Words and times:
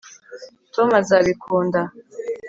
tom 0.73 0.87
azabikunda 1.01 1.81